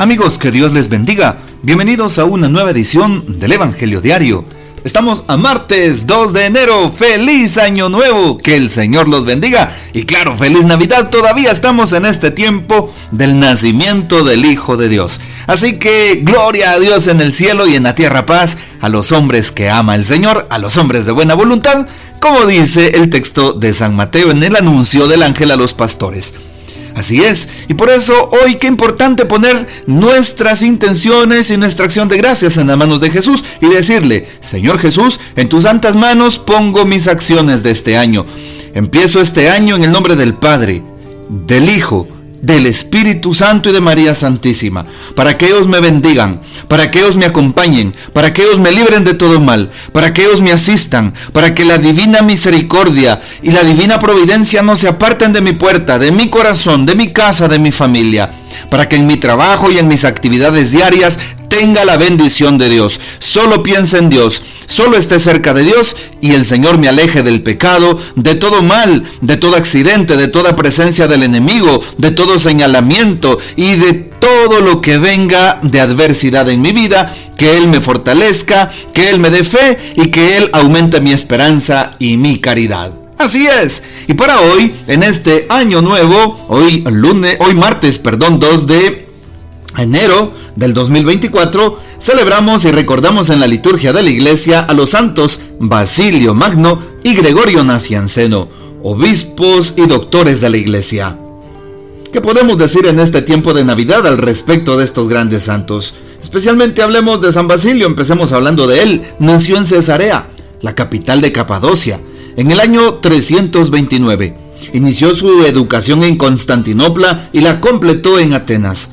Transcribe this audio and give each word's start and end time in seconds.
Amigos, 0.00 0.38
que 0.38 0.50
Dios 0.50 0.72
les 0.72 0.88
bendiga. 0.88 1.40
Bienvenidos 1.60 2.18
a 2.18 2.24
una 2.24 2.48
nueva 2.48 2.70
edición 2.70 3.38
del 3.38 3.52
Evangelio 3.52 4.00
Diario. 4.00 4.46
Estamos 4.82 5.24
a 5.28 5.36
martes 5.36 6.06
2 6.06 6.32
de 6.32 6.46
enero. 6.46 6.94
¡Feliz 6.96 7.58
Año 7.58 7.90
Nuevo! 7.90 8.38
Que 8.38 8.56
el 8.56 8.70
Señor 8.70 9.10
los 9.10 9.26
bendiga. 9.26 9.76
Y 9.92 10.04
claro, 10.04 10.38
feliz 10.38 10.64
Navidad. 10.64 11.10
Todavía 11.10 11.50
estamos 11.50 11.92
en 11.92 12.06
este 12.06 12.30
tiempo 12.30 12.90
del 13.10 13.38
nacimiento 13.38 14.24
del 14.24 14.46
Hijo 14.46 14.78
de 14.78 14.88
Dios. 14.88 15.20
Así 15.46 15.78
que 15.78 16.20
gloria 16.22 16.70
a 16.70 16.78
Dios 16.78 17.06
en 17.06 17.20
el 17.20 17.34
cielo 17.34 17.68
y 17.68 17.76
en 17.76 17.82
la 17.82 17.94
tierra 17.94 18.24
paz 18.24 18.56
a 18.80 18.88
los 18.88 19.12
hombres 19.12 19.52
que 19.52 19.68
ama 19.68 19.96
el 19.96 20.06
Señor, 20.06 20.46
a 20.48 20.56
los 20.56 20.78
hombres 20.78 21.04
de 21.04 21.12
buena 21.12 21.34
voluntad, 21.34 21.86
como 22.20 22.46
dice 22.46 22.92
el 22.94 23.10
texto 23.10 23.52
de 23.52 23.74
San 23.74 23.94
Mateo 23.96 24.30
en 24.30 24.42
el 24.42 24.56
anuncio 24.56 25.08
del 25.08 25.22
ángel 25.22 25.50
a 25.50 25.56
los 25.56 25.74
pastores. 25.74 26.32
Así 26.94 27.22
es, 27.22 27.48
y 27.68 27.74
por 27.74 27.90
eso 27.90 28.30
hoy 28.42 28.56
qué 28.56 28.66
importante 28.66 29.24
poner 29.24 29.66
nuestras 29.86 30.62
intenciones 30.62 31.50
y 31.50 31.56
nuestra 31.56 31.84
acción 31.84 32.08
de 32.08 32.16
gracias 32.16 32.56
en 32.56 32.66
las 32.66 32.76
manos 32.76 33.00
de 33.00 33.10
Jesús 33.10 33.44
y 33.60 33.68
decirle, 33.68 34.26
Señor 34.40 34.78
Jesús, 34.78 35.20
en 35.36 35.48
tus 35.48 35.64
santas 35.64 35.94
manos 35.94 36.38
pongo 36.38 36.84
mis 36.84 37.06
acciones 37.06 37.62
de 37.62 37.70
este 37.70 37.96
año. 37.96 38.26
Empiezo 38.74 39.20
este 39.20 39.50
año 39.50 39.76
en 39.76 39.84
el 39.84 39.92
nombre 39.92 40.16
del 40.16 40.34
Padre, 40.34 40.82
del 41.28 41.68
Hijo, 41.68 42.08
del 42.42 42.66
Espíritu 42.66 43.34
Santo 43.34 43.68
y 43.68 43.72
de 43.72 43.80
María 43.80 44.14
Santísima, 44.14 44.86
para 45.14 45.36
que 45.36 45.46
ellos 45.46 45.66
me 45.66 45.80
bendigan, 45.80 46.40
para 46.68 46.90
que 46.90 47.00
ellos 47.00 47.16
me 47.16 47.26
acompañen, 47.26 47.94
para 48.12 48.32
que 48.32 48.42
ellos 48.42 48.58
me 48.58 48.72
libren 48.72 49.04
de 49.04 49.14
todo 49.14 49.40
mal, 49.40 49.70
para 49.92 50.12
que 50.12 50.22
ellos 50.22 50.40
me 50.40 50.52
asistan, 50.52 51.14
para 51.32 51.54
que 51.54 51.64
la 51.64 51.78
divina 51.78 52.22
misericordia 52.22 53.20
y 53.42 53.50
la 53.50 53.62
divina 53.62 53.98
providencia 53.98 54.62
no 54.62 54.76
se 54.76 54.88
aparten 54.88 55.32
de 55.32 55.40
mi 55.40 55.52
puerta, 55.52 55.98
de 55.98 56.12
mi 56.12 56.28
corazón, 56.28 56.86
de 56.86 56.94
mi 56.94 57.12
casa, 57.12 57.48
de 57.48 57.58
mi 57.58 57.72
familia, 57.72 58.30
para 58.70 58.88
que 58.88 58.96
en 58.96 59.06
mi 59.06 59.16
trabajo 59.16 59.70
y 59.70 59.78
en 59.78 59.88
mis 59.88 60.04
actividades 60.04 60.70
diarias 60.70 61.18
tenga 61.48 61.84
la 61.84 61.96
bendición 61.96 62.56
de 62.56 62.70
Dios. 62.70 63.00
Solo 63.18 63.62
piense 63.62 63.98
en 63.98 64.08
Dios, 64.08 64.42
solo 64.70 64.96
esté 64.96 65.18
cerca 65.18 65.52
de 65.52 65.64
Dios 65.64 65.96
y 66.20 66.32
el 66.32 66.46
Señor 66.46 66.78
me 66.78 66.88
aleje 66.88 67.22
del 67.22 67.42
pecado, 67.42 67.98
de 68.14 68.36
todo 68.36 68.62
mal, 68.62 69.04
de 69.20 69.36
todo 69.36 69.56
accidente, 69.56 70.16
de 70.16 70.28
toda 70.28 70.56
presencia 70.56 71.06
del 71.08 71.24
enemigo, 71.24 71.82
de 71.98 72.12
todo 72.12 72.38
señalamiento 72.38 73.38
y 73.56 73.74
de 73.74 73.92
todo 73.92 74.60
lo 74.60 74.80
que 74.80 74.98
venga 74.98 75.58
de 75.62 75.80
adversidad 75.80 76.48
en 76.48 76.62
mi 76.62 76.72
vida, 76.72 77.14
que 77.36 77.56
Él 77.56 77.68
me 77.68 77.80
fortalezca, 77.80 78.70
que 78.94 79.10
Él 79.10 79.18
me 79.18 79.30
dé 79.30 79.44
fe 79.44 79.92
y 79.96 80.10
que 80.10 80.36
Él 80.36 80.50
aumente 80.52 81.00
mi 81.00 81.12
esperanza 81.12 81.96
y 81.98 82.16
mi 82.16 82.40
caridad. 82.40 82.92
Así 83.18 83.46
es. 83.46 83.82
Y 84.08 84.14
para 84.14 84.40
hoy, 84.40 84.74
en 84.86 85.02
este 85.02 85.46
año 85.50 85.82
nuevo, 85.82 86.46
hoy 86.48 86.82
lunes, 86.90 87.36
hoy 87.40 87.54
martes, 87.54 87.98
perdón, 87.98 88.40
2 88.40 88.66
de 88.66 89.10
enero 89.76 90.32
del 90.56 90.74
2024, 90.74 91.78
celebramos 92.00 92.64
y 92.64 92.70
recordamos 92.70 93.30
en 93.30 93.40
la 93.40 93.46
liturgia 93.46 93.92
de 93.92 94.02
la 94.02 94.10
iglesia 94.10 94.60
a 94.60 94.74
los 94.74 94.90
santos 94.90 95.40
Basilio 95.58 96.34
Magno 96.34 96.82
y 97.02 97.14
Gregorio 97.14 97.62
Nacianceno, 97.64 98.48
obispos 98.82 99.74
y 99.76 99.86
doctores 99.86 100.40
de 100.40 100.50
la 100.50 100.56
iglesia. 100.56 101.16
¿Qué 102.12 102.20
podemos 102.20 102.58
decir 102.58 102.86
en 102.86 102.98
este 102.98 103.22
tiempo 103.22 103.54
de 103.54 103.64
Navidad 103.64 104.04
al 104.06 104.18
respecto 104.18 104.76
de 104.76 104.84
estos 104.84 105.08
grandes 105.08 105.44
santos? 105.44 105.94
Especialmente 106.20 106.82
hablemos 106.82 107.20
de 107.20 107.32
San 107.32 107.46
Basilio, 107.46 107.86
empecemos 107.86 108.32
hablando 108.32 108.66
de 108.66 108.82
él. 108.82 109.02
Nació 109.20 109.56
en 109.56 109.66
Cesarea, 109.66 110.28
la 110.60 110.74
capital 110.74 111.20
de 111.20 111.30
Capadocia, 111.30 112.00
en 112.36 112.50
el 112.50 112.58
año 112.58 112.94
329. 112.94 114.36
Inició 114.72 115.14
su 115.14 115.44
educación 115.44 116.02
en 116.02 116.16
Constantinopla 116.16 117.30
y 117.32 117.40
la 117.40 117.60
completó 117.60 118.18
en 118.18 118.34
Atenas. 118.34 118.90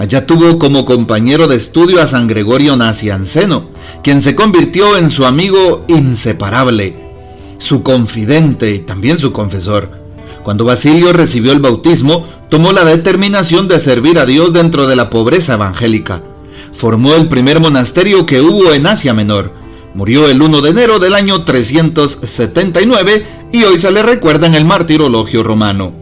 Allá 0.00 0.24
tuvo 0.24 0.58
como 0.58 0.86
compañero 0.86 1.46
de 1.46 1.56
estudio 1.56 2.00
a 2.00 2.06
San 2.06 2.26
Gregorio 2.26 2.74
Nacianceno, 2.74 3.68
quien 4.02 4.22
se 4.22 4.34
convirtió 4.34 4.96
en 4.96 5.10
su 5.10 5.26
amigo 5.26 5.84
inseparable, 5.88 6.94
su 7.58 7.82
confidente 7.82 8.70
y 8.74 8.78
también 8.78 9.18
su 9.18 9.30
confesor. 9.32 9.90
Cuando 10.42 10.64
Basilio 10.64 11.12
recibió 11.12 11.52
el 11.52 11.60
bautismo, 11.60 12.24
tomó 12.48 12.72
la 12.72 12.86
determinación 12.86 13.68
de 13.68 13.78
servir 13.78 14.18
a 14.18 14.24
Dios 14.24 14.54
dentro 14.54 14.86
de 14.86 14.96
la 14.96 15.10
pobreza 15.10 15.52
evangélica. 15.52 16.22
Formó 16.72 17.14
el 17.14 17.28
primer 17.28 17.60
monasterio 17.60 18.24
que 18.24 18.40
hubo 18.40 18.72
en 18.72 18.86
Asia 18.86 19.12
Menor. 19.12 19.52
Murió 19.92 20.30
el 20.30 20.40
1 20.40 20.62
de 20.62 20.70
enero 20.70 20.98
del 20.98 21.12
año 21.12 21.44
379 21.44 23.26
y 23.52 23.64
hoy 23.64 23.76
se 23.76 23.90
le 23.90 24.02
recuerda 24.02 24.46
en 24.46 24.54
el 24.54 24.64
martirologio 24.64 25.42
romano. 25.42 25.99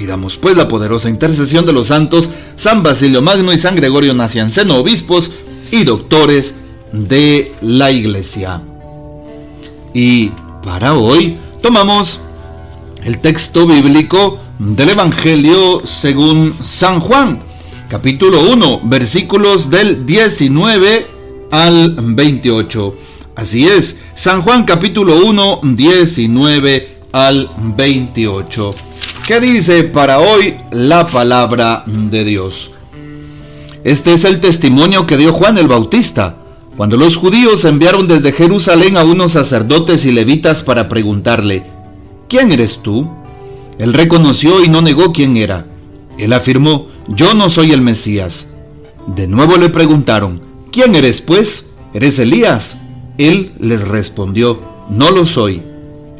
Pidamos 0.00 0.38
pues 0.38 0.56
la 0.56 0.66
poderosa 0.66 1.10
intercesión 1.10 1.66
de 1.66 1.74
los 1.74 1.88
santos 1.88 2.30
San 2.56 2.82
Basilio 2.82 3.20
Magno 3.20 3.52
y 3.52 3.58
San 3.58 3.76
Gregorio 3.76 4.14
Nacianceno, 4.14 4.78
obispos 4.78 5.30
y 5.70 5.84
doctores 5.84 6.54
de 6.90 7.52
la 7.60 7.90
Iglesia. 7.90 8.62
Y 9.92 10.32
para 10.64 10.94
hoy 10.94 11.36
tomamos 11.60 12.20
el 13.04 13.18
texto 13.18 13.66
bíblico 13.66 14.38
del 14.58 14.88
Evangelio 14.88 15.82
según 15.84 16.56
San 16.60 17.00
Juan, 17.00 17.42
capítulo 17.90 18.40
1, 18.52 18.80
versículos 18.84 19.68
del 19.68 20.06
19 20.06 21.06
al 21.50 21.94
28. 21.94 22.94
Así 23.36 23.68
es, 23.68 23.98
San 24.14 24.40
Juan 24.40 24.64
capítulo 24.64 25.26
1, 25.26 25.60
19 25.62 26.96
al 27.12 27.50
28. 27.76 28.74
¿Qué 29.30 29.38
dice 29.38 29.84
para 29.84 30.18
hoy 30.18 30.56
la 30.72 31.06
palabra 31.06 31.84
de 31.86 32.24
Dios? 32.24 32.72
Este 33.84 34.12
es 34.12 34.24
el 34.24 34.40
testimonio 34.40 35.06
que 35.06 35.16
dio 35.16 35.32
Juan 35.32 35.56
el 35.56 35.68
Bautista, 35.68 36.38
cuando 36.76 36.96
los 36.96 37.16
judíos 37.16 37.64
enviaron 37.64 38.08
desde 38.08 38.32
Jerusalén 38.32 38.96
a 38.96 39.04
unos 39.04 39.30
sacerdotes 39.30 40.04
y 40.04 40.10
levitas 40.10 40.64
para 40.64 40.88
preguntarle, 40.88 41.62
¿quién 42.28 42.50
eres 42.50 42.78
tú? 42.82 43.08
Él 43.78 43.92
reconoció 43.92 44.64
y 44.64 44.68
no 44.68 44.82
negó 44.82 45.12
quién 45.12 45.36
era. 45.36 45.64
Él 46.18 46.32
afirmó, 46.32 46.88
yo 47.06 47.32
no 47.34 47.50
soy 47.50 47.70
el 47.70 47.82
Mesías. 47.82 48.50
De 49.06 49.28
nuevo 49.28 49.58
le 49.58 49.68
preguntaron, 49.68 50.40
¿quién 50.72 50.96
eres 50.96 51.20
pues? 51.20 51.66
¿Eres 51.94 52.18
Elías? 52.18 52.78
Él 53.16 53.52
les 53.60 53.86
respondió, 53.86 54.60
no 54.90 55.12
lo 55.12 55.24
soy. 55.24 55.62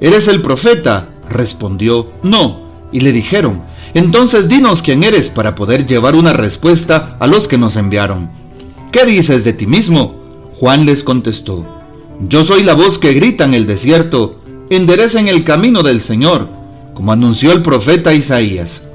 ¿Eres 0.01 0.29
el 0.29 0.43
profeta? 0.43 1.09
Respondió, 1.29 2.07
no 2.23 2.70
y 2.93 3.01
le 3.01 3.13
dijeron, 3.13 3.63
entonces 3.95 4.49
dinos 4.49 4.83
quién 4.83 5.05
eres 5.05 5.31
para 5.31 5.55
poder 5.55 5.87
llevar 5.87 6.15
una 6.15 6.33
respuesta 6.33 7.17
a 7.21 7.27
los 7.27 7.49
que 7.49 7.59
nos 7.59 7.77
enviaron. 7.77 8.31
¿Qué 8.93 9.05
dices 9.05 9.45
de 9.45 9.53
ti 9.53 9.67
mismo? 9.67 10.21
Juan 10.59 10.85
les 10.85 11.05
contestó, 11.05 11.65
yo 12.21 12.45
soy 12.45 12.63
la 12.63 12.75
voz 12.75 12.99
que 12.99 13.15
grita 13.15 13.45
en 13.45 13.55
el 13.55 13.67
desierto, 13.67 14.41
enderecen 14.69 15.29
el 15.29 15.45
camino 15.45 15.83
del 15.83 16.01
Señor, 16.01 16.49
como 16.95 17.13
anunció 17.13 17.53
el 17.53 17.63
profeta 17.63 18.13
Isaías. 18.13 18.89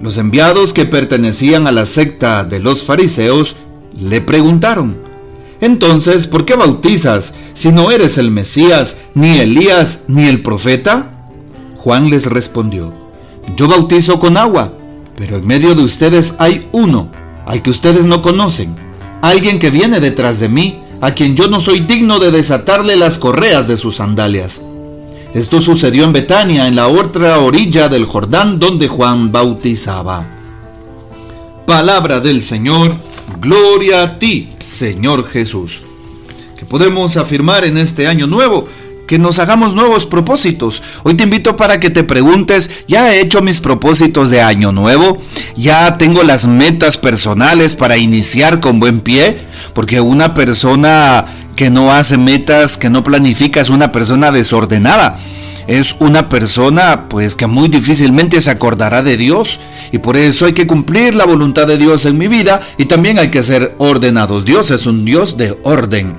Los 0.00 0.18
enviados 0.18 0.72
que 0.72 0.84
pertenecían 0.84 1.66
a 1.66 1.72
la 1.72 1.86
secta 1.86 2.44
de 2.44 2.60
los 2.60 2.84
fariseos 2.84 3.56
le 3.98 4.20
preguntaron, 4.20 4.96
entonces, 5.60 6.26
¿por 6.26 6.44
qué 6.44 6.54
bautizas 6.54 7.34
si 7.54 7.72
no 7.72 7.90
eres 7.90 8.18
el 8.18 8.30
Mesías, 8.30 8.96
ni 9.14 9.38
Elías, 9.38 10.00
ni 10.06 10.28
el 10.28 10.42
profeta? 10.42 11.30
Juan 11.78 12.10
les 12.10 12.26
respondió, 12.26 12.92
yo 13.54 13.68
bautizo 13.68 14.18
con 14.18 14.36
agua, 14.36 14.72
pero 15.16 15.36
en 15.36 15.46
medio 15.46 15.74
de 15.74 15.82
ustedes 15.82 16.34
hay 16.38 16.68
uno, 16.72 17.10
al 17.46 17.62
que 17.62 17.70
ustedes 17.70 18.06
no 18.06 18.22
conocen, 18.22 18.74
alguien 19.22 19.58
que 19.58 19.70
viene 19.70 20.00
detrás 20.00 20.40
de 20.40 20.48
mí, 20.48 20.82
a 21.00 21.12
quien 21.12 21.36
yo 21.36 21.48
no 21.48 21.60
soy 21.60 21.80
digno 21.80 22.18
de 22.18 22.30
desatarle 22.30 22.96
las 22.96 23.18
correas 23.18 23.68
de 23.68 23.76
sus 23.76 23.96
sandalias. 23.96 24.62
Esto 25.34 25.60
sucedió 25.60 26.04
en 26.04 26.12
Betania, 26.12 26.66
en 26.66 26.76
la 26.76 26.88
otra 26.88 27.38
orilla 27.40 27.88
del 27.88 28.06
Jordán, 28.06 28.58
donde 28.58 28.88
Juan 28.88 29.32
bautizaba. 29.32 30.26
Palabra 31.66 32.20
del 32.20 32.42
Señor, 32.42 32.94
gloria 33.40 34.02
a 34.02 34.18
ti, 34.18 34.50
Señor 34.64 35.28
Jesús. 35.28 35.82
Que 36.56 36.64
podemos 36.64 37.16
afirmar 37.18 37.64
en 37.64 37.76
este 37.76 38.06
año 38.06 38.26
nuevo 38.26 38.66
que 39.06 39.18
nos 39.18 39.38
hagamos 39.38 39.74
nuevos 39.74 40.06
propósitos. 40.06 40.82
Hoy 41.04 41.14
te 41.14 41.24
invito 41.24 41.56
para 41.56 41.80
que 41.80 41.90
te 41.90 42.04
preguntes, 42.04 42.70
¿ya 42.88 43.12
he 43.12 43.20
hecho 43.20 43.40
mis 43.40 43.60
propósitos 43.60 44.30
de 44.30 44.42
año 44.42 44.72
nuevo? 44.72 45.18
¿Ya 45.56 45.96
tengo 45.98 46.22
las 46.22 46.46
metas 46.46 46.98
personales 46.98 47.74
para 47.74 47.96
iniciar 47.96 48.60
con 48.60 48.80
buen 48.80 49.00
pie? 49.00 49.46
Porque 49.74 50.00
una 50.00 50.34
persona 50.34 51.26
que 51.54 51.70
no 51.70 51.92
hace 51.92 52.18
metas, 52.18 52.76
que 52.76 52.90
no 52.90 53.04
planifica, 53.04 53.60
es 53.60 53.70
una 53.70 53.92
persona 53.92 54.32
desordenada. 54.32 55.16
Es 55.66 55.96
una 55.98 56.28
persona 56.28 57.08
pues 57.08 57.34
que 57.34 57.48
muy 57.48 57.68
difícilmente 57.68 58.40
se 58.40 58.50
acordará 58.50 59.02
de 59.02 59.16
Dios 59.16 59.58
y 59.90 59.98
por 59.98 60.16
eso 60.16 60.46
hay 60.46 60.52
que 60.52 60.68
cumplir 60.68 61.16
la 61.16 61.24
voluntad 61.24 61.66
de 61.66 61.76
Dios 61.76 62.04
en 62.04 62.18
mi 62.18 62.28
vida 62.28 62.60
y 62.78 62.84
también 62.84 63.18
hay 63.18 63.30
que 63.30 63.42
ser 63.42 63.74
ordenados. 63.78 64.44
Dios 64.44 64.70
es 64.70 64.86
un 64.86 65.04
Dios 65.04 65.36
de 65.36 65.58
orden. 65.64 66.14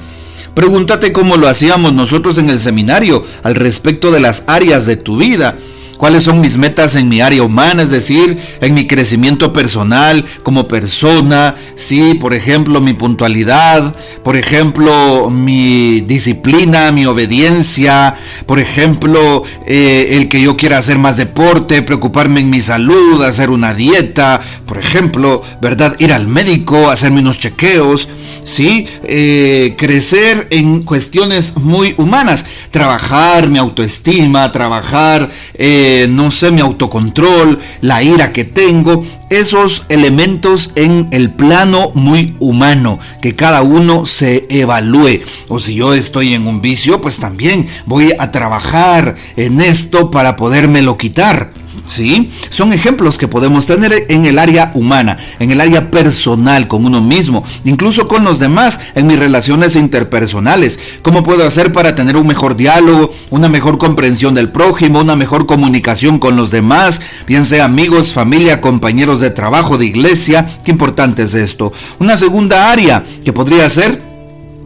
Pregúntate 0.57 1.13
cómo 1.13 1.37
lo 1.37 1.47
hacíamos 1.47 1.93
nosotros 1.93 2.39
en 2.39 2.49
el 2.49 2.59
seminario 2.59 3.23
al 3.43 3.53
respecto 3.53 4.09
de 4.09 4.19
las 4.19 4.43
áreas 4.47 4.87
de 4.87 4.97
tu 4.97 5.15
vida. 5.15 5.59
Cuáles 5.97 6.23
son 6.23 6.41
mis 6.41 6.57
metas 6.57 6.95
en 6.95 7.09
mi 7.09 7.21
área 7.21 7.43
humana, 7.43 7.83
es 7.83 7.89
decir, 7.89 8.37
en 8.61 8.73
mi 8.73 8.87
crecimiento 8.87 9.51
personal 9.53 10.25
como 10.43 10.67
persona, 10.67 11.55
sí, 11.75 12.13
por 12.13 12.33
ejemplo, 12.33 12.81
mi 12.81 12.93
puntualidad, 12.93 13.95
por 14.23 14.35
ejemplo, 14.35 15.29
mi 15.29 16.01
disciplina, 16.01 16.91
mi 16.91 17.05
obediencia, 17.05 18.15
por 18.45 18.59
ejemplo, 18.59 19.43
eh, 19.65 20.09
el 20.11 20.29
que 20.29 20.41
yo 20.41 20.55
quiera 20.55 20.77
hacer 20.77 20.97
más 20.97 21.17
deporte, 21.17 21.81
preocuparme 21.81 22.41
en 22.41 22.49
mi 22.49 22.61
salud, 22.61 23.23
hacer 23.23 23.49
una 23.49 23.73
dieta, 23.73 24.41
por 24.65 24.77
ejemplo, 24.77 25.41
¿verdad? 25.61 25.95
Ir 25.99 26.13
al 26.13 26.27
médico, 26.27 26.89
hacerme 26.89 27.21
unos 27.21 27.39
chequeos, 27.39 28.07
¿sí? 28.43 28.87
Eh, 29.03 29.75
crecer 29.77 30.47
en 30.51 30.83
cuestiones 30.83 31.57
muy 31.57 31.95
humanas, 31.97 32.45
trabajar 32.71 33.49
mi 33.49 33.57
autoestima, 33.57 34.51
trabajar, 34.51 35.29
eh, 35.53 35.86
no 36.09 36.31
sé, 36.31 36.51
mi 36.51 36.61
autocontrol, 36.61 37.59
la 37.81 38.03
ira 38.03 38.31
que 38.33 38.43
tengo, 38.43 39.05
esos 39.29 39.83
elementos 39.89 40.71
en 40.75 41.07
el 41.11 41.31
plano 41.31 41.91
muy 41.93 42.35
humano, 42.39 42.99
que 43.21 43.35
cada 43.35 43.61
uno 43.61 44.05
se 44.05 44.45
evalúe. 44.49 45.21
O 45.47 45.59
si 45.59 45.75
yo 45.75 45.93
estoy 45.93 46.33
en 46.33 46.47
un 46.47 46.61
vicio, 46.61 47.01
pues 47.01 47.17
también 47.17 47.67
voy 47.85 48.13
a 48.17 48.31
trabajar 48.31 49.15
en 49.35 49.61
esto 49.61 50.11
para 50.11 50.35
podérmelo 50.35 50.97
quitar. 50.97 51.51
¿Sí? 51.87 52.31
Son 52.49 52.73
ejemplos 52.73 53.17
que 53.17 53.29
podemos 53.29 53.65
tener 53.65 54.05
en 54.09 54.25
el 54.25 54.39
área 54.39 54.71
humana, 54.75 55.17
en 55.39 55.51
el 55.51 55.61
área 55.61 55.89
personal, 55.89 56.67
con 56.67 56.85
uno 56.85 57.01
mismo, 57.01 57.45
incluso 57.63 58.09
con 58.09 58.25
los 58.25 58.39
demás, 58.39 58.81
en 58.93 59.07
mis 59.07 59.17
relaciones 59.17 59.77
interpersonales. 59.77 60.79
¿Cómo 61.01 61.23
puedo 61.23 61.47
hacer 61.47 61.71
para 61.71 61.95
tener 61.95 62.17
un 62.17 62.27
mejor 62.27 62.57
diálogo, 62.57 63.11
una 63.29 63.47
mejor 63.47 63.77
comprensión 63.77 64.35
del 64.35 64.51
prójimo, 64.51 64.99
una 64.99 65.15
mejor 65.15 65.45
comunicación 65.45 66.19
con 66.19 66.35
los 66.35 66.51
demás, 66.51 67.01
bien 67.25 67.45
sea 67.45 67.63
amigos, 67.63 68.13
familia, 68.13 68.59
compañeros 68.59 69.21
de 69.21 69.29
trabajo, 69.29 69.77
de 69.77 69.85
iglesia? 69.85 70.59
Qué 70.65 70.71
importante 70.71 71.23
es 71.23 71.35
esto. 71.35 71.71
Una 71.99 72.17
segunda 72.17 72.69
área 72.69 73.05
que 73.23 73.31
podría 73.31 73.69
ser 73.69 74.01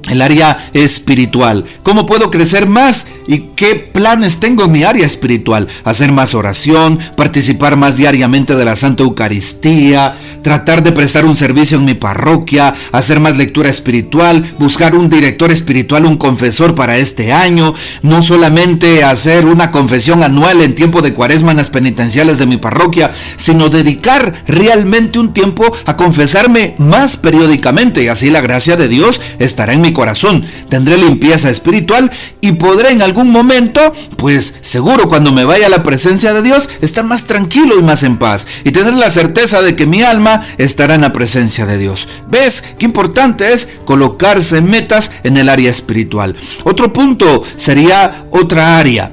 el 0.10 0.22
área 0.22 0.72
espiritual. 0.74 1.66
¿Cómo 1.84 2.06
puedo 2.06 2.32
crecer 2.32 2.68
más? 2.68 3.08
¿Y 3.32 3.52
qué 3.56 3.76
planes 3.76 4.42
tengo 4.42 4.66
en 4.66 4.74
mi 4.74 4.84
área 4.84 5.06
espiritual? 5.06 5.70
Hacer 5.86 6.12
más 6.12 6.34
oración, 6.34 7.00
participar 7.16 7.78
más 7.78 7.96
diariamente 7.96 8.58
de 8.58 8.66
la 8.66 8.76
Santa 8.76 9.04
Eucaristía, 9.04 10.18
tratar 10.42 10.84
de 10.84 10.92
prestar 10.92 11.24
un 11.24 11.38
servicio 11.38 11.78
en 11.78 11.86
mi 11.86 11.94
parroquia, 11.94 12.74
hacer 12.92 13.22
más 13.22 13.38
lectura 13.38 13.70
espiritual, 13.70 14.54
buscar 14.60 14.96
un 14.96 15.10
director 15.10 15.50
espiritual, 15.50 16.06
un 16.06 16.18
confesor 16.18 16.76
para 16.76 16.98
este 16.98 17.32
año, 17.32 17.74
no 18.02 18.22
solamente 18.22 19.06
hacer 19.06 19.46
una 19.46 19.72
confesión 19.72 20.24
anual 20.24 20.60
en 20.60 20.76
tiempo 20.76 21.02
de 21.02 21.14
cuaresma 21.14 21.52
en 21.52 21.58
las 21.58 21.70
penitenciales 21.70 22.38
de 22.38 22.48
mi 22.48 22.58
parroquia, 22.58 23.14
sino 23.38 23.70
dedicar 23.70 24.44
realmente 24.46 25.20
un 25.20 25.34
tiempo 25.34 25.72
a 25.86 25.96
confesarme 25.96 26.76
más 26.80 27.16
periódicamente 27.16 28.04
y 28.04 28.10
así 28.10 28.30
la 28.30 28.42
gracia 28.42 28.76
de 28.76 28.90
Dios 28.90 29.22
estará 29.40 29.72
en 29.72 29.80
mi 29.80 29.94
corazón, 29.94 30.44
tendré 30.68 30.98
limpieza 30.98 31.50
espiritual 31.50 32.12
y 32.42 32.52
podré 32.52 32.92
en 32.92 33.02
algún 33.02 33.21
momento, 33.30 33.94
pues 34.18 34.54
seguro 34.62 35.10
cuando 35.10 35.32
me 35.32 35.46
vaya 35.46 35.68
a 35.68 35.70
la 35.70 35.84
presencia 35.84 36.34
de 36.34 36.42
Dios, 36.42 36.70
estar 36.82 37.04
más 37.04 37.26
tranquilo 37.26 37.78
y 37.78 37.84
más 37.84 38.04
en 38.04 38.18
paz 38.18 38.48
y 38.64 38.72
tener 38.72 38.94
la 38.94 39.10
certeza 39.10 39.62
de 39.62 39.76
que 39.76 39.86
mi 39.86 40.02
alma 40.02 40.48
estará 40.58 40.96
en 40.96 41.02
la 41.02 41.14
presencia 41.14 41.66
de 41.66 41.78
Dios. 41.78 42.08
¿Ves 42.30 42.64
qué 42.78 42.86
importante 42.86 43.54
es 43.54 43.68
colocarse 43.86 44.62
metas 44.62 45.12
en 45.24 45.38
el 45.38 45.50
área 45.50 45.70
espiritual? 45.70 46.36
Otro 46.64 46.94
punto 46.94 47.44
sería 47.58 48.26
otra 48.32 48.78
área 48.78 49.12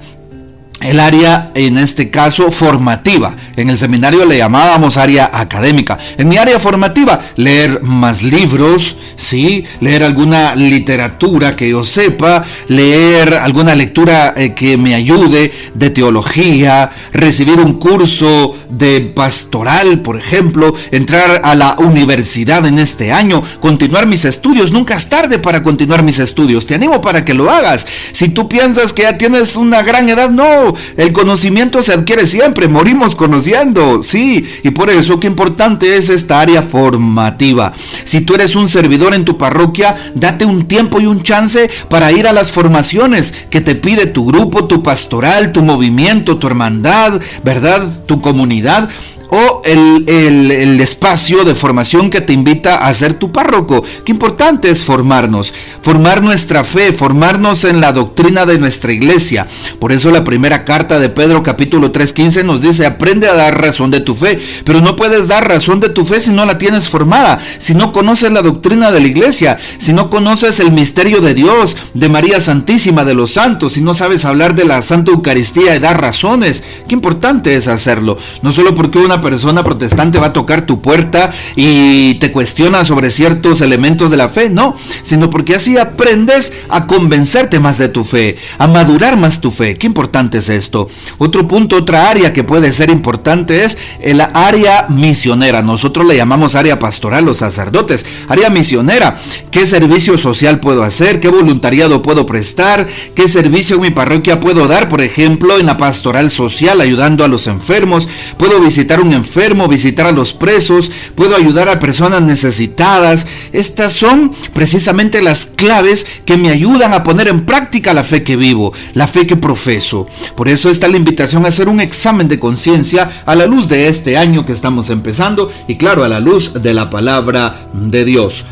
el 0.81 1.01
área, 1.01 1.51
en 1.55 1.77
este 1.77 2.09
caso, 2.09 2.53
formativa. 2.53 3.35
En 3.57 3.69
el 3.69 3.77
seminario 3.77 4.25
le 4.25 4.39
llamábamos 4.39 4.97
área 4.97 5.29
académica. 5.33 5.99
En 6.17 6.29
mi 6.29 6.37
área 6.37 6.61
formativa, 6.61 7.31
leer 7.35 7.83
más 7.83 8.23
libros, 8.23 8.97
¿sí? 9.17 9.65
Leer 9.81 10.05
alguna 10.05 10.55
literatura 10.55 11.57
que 11.57 11.71
yo 11.71 11.85
sepa, 11.85 12.45
leer 12.69 13.35
alguna 13.35 13.75
lectura 13.75 14.35
eh, 14.37 14.55
que 14.55 14.77
me 14.77 14.95
ayude 14.95 15.53
de 15.75 15.91
teología, 15.91 16.91
recibir 17.13 17.59
un 17.59 17.75
curso 17.81 18.57
de 18.69 19.01
pastoral, 19.01 20.01
por 20.03 20.17
ejemplo, 20.17 20.75
entrar 20.93 21.41
a 21.43 21.57
la 21.57 21.75
universidad 21.79 22.65
en 22.67 22.79
este 22.79 23.11
año, 23.11 23.43
continuar 23.59 24.07
mis 24.07 24.25
estudios. 24.25 24.71
Nunca 24.71 24.95
es 24.95 25.09
tarde 25.09 25.41
para 25.41 25.65
continuar 25.65 26.05
mis 26.05 26.21
estudios. 26.21 26.67
Te 26.67 26.77
animo 26.77 27.01
para 27.01 27.25
que 27.25 27.35
lo 27.35 27.51
hagas. 27.51 27.87
Si 28.13 28.29
tú 28.29 28.49
piensas 28.49 28.93
que 28.93 29.03
ya 29.03 29.19
tienes 29.19 29.57
una 29.57 29.83
gran 29.83 30.09
edad, 30.09 30.31
no 30.31 30.68
el 30.97 31.13
conocimiento 31.13 31.83
se 31.83 31.93
adquiere 31.93 32.27
siempre, 32.27 32.69
morimos 32.69 33.15
conociendo, 33.15 34.03
sí, 34.03 34.47
y 34.63 34.71
por 34.71 34.91
eso 34.91 35.21
qué 35.21 35.27
importante 35.27 35.97
es 35.97 36.09
esta 36.09 36.41
área 36.41 36.63
formativa. 36.63 37.73
Si 38.05 38.21
tú 38.21 38.35
eres 38.35 38.57
un 38.57 38.69
servidor 38.69 39.15
en 39.15 39.25
tu 39.25 39.39
parroquia, 39.39 40.13
date 40.15 40.45
un 40.45 40.67
tiempo 40.67 41.01
y 41.01 41.07
un 41.07 41.23
chance 41.23 41.71
para 41.89 42.13
ir 42.13 42.27
a 42.27 42.33
las 42.33 42.53
formaciones 42.53 43.35
que 43.51 43.61
te 43.61 43.75
pide 43.75 44.07
tu 44.07 44.27
grupo, 44.27 44.67
tu 44.67 44.83
pastoral, 44.83 45.53
tu 45.53 45.63
movimiento, 45.63 46.39
tu 46.39 46.47
hermandad, 46.47 47.21
¿verdad? 47.45 47.89
Tu 48.07 48.21
comunidad 48.21 48.89
o 49.31 49.48
el, 49.65 50.81
espacio 50.81 51.45
de 51.45 51.55
formación 51.55 52.11
que 52.11 52.21
te 52.21 52.33
invita 52.33 52.87
a 52.87 52.95
ser 52.95 53.15
tu 53.15 53.33
párroco. 53.33 53.85
Qué 54.05 54.13
importante 54.13 54.71
es 54.71 54.85
formarnos, 54.85 55.53
formar 55.83 56.23
nuestra 56.23 56.65
fe, 56.65 56.93
formarnos 56.93 57.65
en 57.65 57.81
la 57.81 57.93
doctrina 57.93 58.47
de 58.47 58.59
nuestra 58.59 58.93
iglesia. 58.93 59.47
Por 59.79 59.93
eso 59.93 60.11
la 60.11 60.25
primera 60.25 60.65
carta 60.65 60.99
de 60.99 61.09
Pedro 61.09 61.43
capítulo 61.43 61.93
3.15 61.93 62.45
nos 62.45 62.63
dice, 62.63 62.87
aprende 62.87 63.29
a 63.29 63.35
dar 63.35 63.61
razón 63.61 63.91
de 63.91 64.01
tu 64.01 64.15
fe, 64.15 64.39
pero 64.65 64.81
no 64.81 64.97
puedes 64.97 65.29
dar 65.29 65.49
razón 65.49 65.81
de 65.81 65.89
tu 65.89 66.05
fe 66.05 66.21
si 66.21 66.31
no 66.31 66.45
la 66.47 66.59
tienes 66.59 66.89
formada, 66.89 67.41
si 67.59 67.75
no 67.75 67.93
conoces 67.93 68.33
la 68.33 68.43
doctrina 68.43 68.91
de 68.91 69.01
la 69.01 69.07
iglesia, 69.07 69.59
si 69.79 69.93
no 69.93 70.11
conoces 70.11 70.61
el 70.61 70.73
misterio 70.73 71.21
de 71.21 71.35
Dios, 71.35 71.77
de 71.95 72.09
María 72.09 72.41
Santísima, 72.41 73.05
de 73.05 73.15
los 73.15 73.33
santos, 73.33 73.75
si 73.75 73.81
no 73.81 73.95
sabes 73.95 74.25
hablar 74.25 74.55
de 74.55 74.65
la 74.65 74.83
Santa 74.83 75.11
Eucaristía 75.11 75.77
y 75.77 75.81
dar 75.81 76.01
razones. 76.01 76.65
Qué 76.89 76.95
importante 76.95 77.55
es 77.55 77.69
hacerlo, 77.69 78.19
no 78.43 78.53
solo 78.53 78.75
porque 78.75 78.99
una 78.99 79.21
persona 79.21 79.48
protestante 79.65 80.19
va 80.19 80.29
a 80.29 80.33
tocar 80.33 80.67
tu 80.67 80.81
puerta 80.81 81.33
y 81.57 82.15
te 82.15 82.33
cuestiona 82.33 82.85
sobre 82.85 83.11
ciertos 83.11 83.61
elementos 83.61 84.11
de 84.11 84.17
la 84.17 84.29
fe, 84.29 84.51
no, 84.51 84.77
sino 85.03 85.31
porque 85.31 85.55
así 85.55 85.79
aprendes 85.79 86.53
a 86.69 86.87
convencerte 86.87 87.59
más 87.61 87.79
de 87.79 87.89
tu 87.89 88.05
fe, 88.05 88.37
a 88.59 88.67
madurar 88.67 89.17
más 89.17 89.41
tu 89.41 89.51
fe. 89.51 89.77
Qué 89.77 89.87
importante 89.87 90.39
es 90.39 90.49
esto. 90.49 90.89
Otro 91.19 91.49
punto, 91.49 91.77
otra 91.77 92.09
área 92.09 92.33
que 92.33 92.45
puede 92.45 92.73
ser 92.73 92.91
importante 92.91 93.65
es 93.65 93.79
el 94.01 94.21
área 94.21 94.87
misionera. 94.89 95.63
Nosotros 95.63 96.07
le 96.07 96.17
llamamos 96.17 96.55
área 96.55 96.79
pastoral 96.79 97.25
los 97.25 97.39
sacerdotes, 97.39 98.05
área 98.29 98.51
misionera. 98.51 99.19
¿Qué 99.51 99.67
servicio 99.67 100.19
social 100.19 100.61
puedo 100.61 100.83
hacer? 100.83 101.21
¿Qué 101.21 101.29
voluntariado 101.29 102.03
puedo 102.03 102.27
prestar? 102.27 102.87
¿Qué 103.15 103.29
servicio 103.29 103.77
en 103.77 103.83
mi 103.83 103.91
parroquia 103.91 104.41
puedo 104.41 104.67
dar? 104.69 104.89
Por 104.89 105.01
ejemplo, 105.01 105.59
en 105.59 105.67
la 105.67 105.79
pastoral 105.79 106.31
social, 106.31 106.81
ayudando 106.81 107.25
a 107.25 107.29
los 107.29 107.47
enfermos. 107.47 108.09
Puedo 108.37 108.61
visitar 108.61 109.01
un 109.01 109.13
enfermo, 109.13 109.38
visitar 109.69 110.07
a 110.07 110.13
los 110.13 110.33
presos, 110.33 110.91
puedo 111.15 111.37
ayudar 111.37 111.69
a 111.69 111.79
personas 111.79 112.23
necesitadas. 112.23 113.27
Estas 113.53 113.93
son 113.93 114.33
precisamente 114.53 115.23
las 115.23 115.47
claves 115.47 116.07
que 116.25 116.37
me 116.37 116.51
ayudan 116.51 116.93
a 116.93 117.03
poner 117.03 117.29
en 117.29 117.45
práctica 117.45 117.95
la 117.95 118.05
fe 118.05 118.23
que 118.23 118.37
vivo, 118.37 118.73
la 118.95 119.07
fe 119.07 119.27
que 119.27 119.37
profeso. 119.37 120.07
Por 120.37 120.49
eso 120.49 120.71
está 120.71 120.89
la 120.89 120.97
invitación 120.97 121.45
a 121.45 121.49
hacer 121.49 121.69
un 121.69 121.81
examen 121.81 122.29
de 122.29 122.39
conciencia 122.39 123.23
a 123.27 123.35
la 123.35 123.47
luz 123.47 123.69
de 123.69 123.89
este 123.89 124.17
año 124.17 124.45
que 124.45 124.53
estamos 124.53 124.91
empezando 124.91 125.51
y 125.67 125.77
claro, 125.77 126.05
a 126.05 126.09
la 126.09 126.21
luz 126.21 126.53
de 126.55 126.75
la 126.75 126.91
palabra 126.91 127.69
de 127.73 128.05
Dios. 128.05 128.45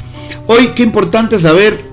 Hoy 0.46 0.68
qué 0.74 0.82
importante 0.82 1.38
saber 1.38 1.84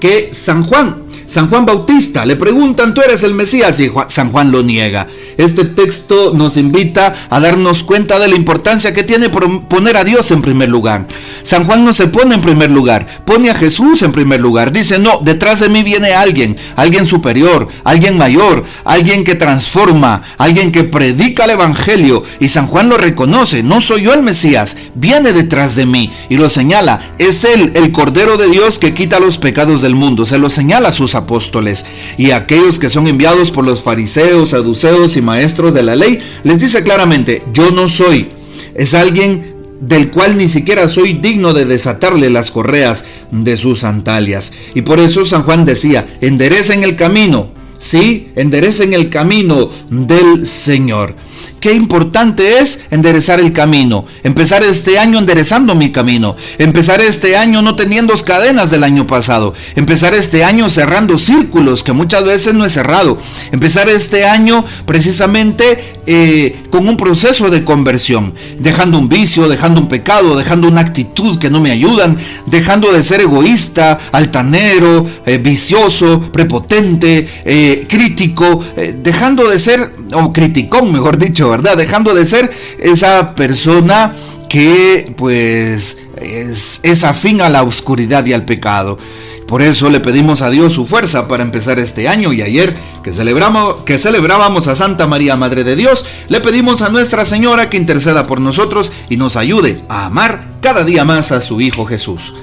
que 0.00 0.30
San 0.32 0.64
Juan 0.64 1.07
San 1.28 1.48
Juan 1.48 1.66
Bautista. 1.66 2.24
Le 2.24 2.36
preguntan, 2.36 2.94
¿tú 2.94 3.02
eres 3.02 3.22
el 3.22 3.34
Mesías? 3.34 3.78
Y 3.80 3.90
San 4.08 4.32
Juan 4.32 4.50
lo 4.50 4.62
niega. 4.62 5.08
Este 5.36 5.66
texto 5.66 6.32
nos 6.34 6.56
invita 6.56 7.28
a 7.28 7.38
darnos 7.38 7.84
cuenta 7.84 8.18
de 8.18 8.28
la 8.28 8.34
importancia 8.34 8.92
que 8.92 9.04
tiene 9.04 9.28
poner 9.28 9.96
a 9.96 10.04
Dios 10.04 10.30
en 10.30 10.42
primer 10.42 10.70
lugar. 10.70 11.06
San 11.42 11.64
Juan 11.64 11.84
no 11.84 11.92
se 11.92 12.08
pone 12.08 12.34
en 12.34 12.40
primer 12.40 12.70
lugar, 12.70 13.06
pone 13.24 13.50
a 13.50 13.54
Jesús 13.54 14.02
en 14.02 14.10
primer 14.10 14.40
lugar. 14.40 14.72
Dice, 14.72 14.98
no, 14.98 15.20
detrás 15.22 15.60
de 15.60 15.68
mí 15.68 15.82
viene 15.82 16.12
alguien, 16.12 16.56
alguien 16.76 17.06
superior, 17.06 17.68
alguien 17.84 18.16
mayor, 18.16 18.64
alguien 18.84 19.22
que 19.22 19.34
transforma, 19.34 20.22
alguien 20.38 20.72
que 20.72 20.84
predica 20.84 21.44
el 21.44 21.50
Evangelio. 21.50 22.24
Y 22.40 22.48
San 22.48 22.66
Juan 22.66 22.88
lo 22.88 22.96
reconoce, 22.96 23.62
no 23.62 23.82
soy 23.82 24.02
yo 24.04 24.14
el 24.14 24.22
Mesías, 24.22 24.76
viene 24.94 25.32
detrás 25.32 25.74
de 25.74 25.84
mí. 25.84 26.10
Y 26.30 26.38
lo 26.38 26.48
señala, 26.48 27.12
es 27.18 27.44
Él, 27.44 27.72
el 27.74 27.92
Cordero 27.92 28.38
de 28.38 28.48
Dios 28.48 28.78
que 28.78 28.94
quita 28.94 29.20
los 29.20 29.36
pecados 29.36 29.82
del 29.82 29.94
mundo. 29.94 30.24
Se 30.24 30.38
lo 30.38 30.48
señala 30.48 30.88
a 30.88 30.92
sus 30.92 31.14
apóstoles 31.18 31.84
y 32.16 32.30
aquellos 32.30 32.78
que 32.78 32.88
son 32.88 33.06
enviados 33.06 33.50
por 33.50 33.66
los 33.66 33.82
fariseos, 33.82 34.50
saduceos 34.50 35.16
y 35.16 35.20
maestros 35.20 35.74
de 35.74 35.82
la 35.82 35.94
ley, 35.94 36.18
les 36.44 36.60
dice 36.60 36.82
claramente, 36.82 37.42
yo 37.52 37.70
no 37.70 37.88
soy, 37.88 38.28
es 38.74 38.94
alguien 38.94 39.54
del 39.80 40.10
cual 40.10 40.38
ni 40.38 40.48
siquiera 40.48 40.88
soy 40.88 41.12
digno 41.12 41.52
de 41.52 41.66
desatarle 41.66 42.30
las 42.30 42.50
correas 42.50 43.04
de 43.30 43.56
sus 43.56 43.80
sandalias. 43.80 44.52
Y 44.74 44.82
por 44.82 44.98
eso 44.98 45.24
San 45.24 45.42
Juan 45.42 45.64
decía, 45.64 46.16
enderecen 46.20 46.82
el 46.82 46.96
camino, 46.96 47.50
Sí, 47.80 48.32
enderecen 48.34 48.92
el 48.92 49.08
camino 49.08 49.70
del 49.88 50.46
Señor. 50.46 51.14
Qué 51.60 51.72
importante 51.72 52.58
es 52.58 52.80
enderezar 52.90 53.40
el 53.40 53.52
camino. 53.52 54.04
Empezar 54.22 54.62
este 54.62 54.98
año 54.98 55.18
enderezando 55.18 55.74
mi 55.74 55.90
camino. 55.90 56.36
Empezar 56.58 57.00
este 57.00 57.36
año 57.36 57.62
no 57.62 57.74
teniendo 57.74 58.08
cadenas 58.24 58.70
del 58.70 58.84
año 58.84 59.06
pasado. 59.06 59.54
Empezar 59.74 60.14
este 60.14 60.44
año 60.44 60.70
cerrando 60.70 61.18
círculos 61.18 61.82
que 61.82 61.92
muchas 61.92 62.24
veces 62.24 62.54
no 62.54 62.64
he 62.64 62.70
cerrado. 62.70 63.18
Empezar 63.52 63.88
este 63.88 64.24
año 64.24 64.64
precisamente 64.86 65.98
eh, 66.06 66.64
con 66.70 66.88
un 66.88 66.96
proceso 66.96 67.50
de 67.50 67.64
conversión. 67.64 68.34
Dejando 68.58 68.98
un 68.98 69.08
vicio, 69.08 69.48
dejando 69.48 69.80
un 69.80 69.88
pecado, 69.88 70.36
dejando 70.36 70.68
una 70.68 70.80
actitud 70.80 71.38
que 71.38 71.50
no 71.50 71.60
me 71.60 71.70
ayudan. 71.70 72.18
Dejando 72.46 72.92
de 72.92 73.02
ser 73.02 73.20
egoísta, 73.20 73.98
altanero, 74.12 75.06
eh, 75.26 75.38
vicioso, 75.38 76.30
prepotente, 76.32 77.28
eh, 77.44 77.86
crítico. 77.88 78.64
dejando 79.02 79.48
de 79.48 79.58
ser, 79.58 79.92
o 80.12 80.32
criticón 80.32 80.92
mejor 80.92 81.18
dicho 81.18 81.48
¿verdad? 81.48 81.76
Dejando 81.76 82.14
de 82.14 82.24
ser 82.24 82.50
esa 82.78 83.34
persona 83.34 84.14
que 84.48 85.12
pues 85.16 85.98
es, 86.20 87.04
afín 87.04 87.40
a 87.40 87.48
la 87.48 87.62
oscuridad 87.62 88.24
y 88.26 88.32
al 88.32 88.44
pecado. 88.44 88.98
Por 89.46 89.62
eso 89.62 89.88
le 89.88 90.00
pedimos 90.00 90.42
a 90.42 90.50
Dios 90.50 90.74
su 90.74 90.84
fuerza 90.84 91.26
para 91.26 91.42
empezar 91.42 91.78
este 91.78 92.06
año 92.06 92.34
y 92.34 92.42
ayer 92.42 92.76
que 93.02 93.14
celebramos 93.14 93.76
que 93.86 93.96
celebrábamos 93.96 94.66
a 94.66 94.74
Santa 94.74 95.06
María 95.06 95.36
Madre 95.36 95.64
de 95.64 95.74
Dios, 95.74 96.04
le 96.28 96.40
pedimos 96.40 96.82
a 96.82 96.90
Nuestra 96.90 97.24
Señora 97.24 97.70
que 97.70 97.78
interceda 97.78 98.26
por 98.26 98.42
nosotros 98.42 98.92
y 99.08 99.16
nos 99.16 99.36
ayude 99.36 99.80
a 99.88 100.06
amar 100.06 100.58
cada 100.60 100.84
día 100.84 101.04
más 101.06 101.32
a 101.32 101.40
su 101.40 101.62
Hijo 101.62 101.86
Jesús. 101.86 102.34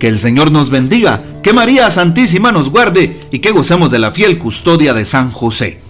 Que 0.00 0.08
el 0.08 0.18
Señor 0.18 0.50
nos 0.50 0.70
bendiga, 0.70 1.22
que 1.42 1.52
María 1.52 1.90
Santísima 1.90 2.50
nos 2.50 2.70
guarde 2.70 3.20
y 3.30 3.38
que 3.38 3.52
gocemos 3.52 3.90
de 3.92 4.00
la 4.00 4.10
fiel 4.10 4.38
custodia 4.38 4.92
de 4.92 5.04
San 5.04 5.30
José. 5.30 5.89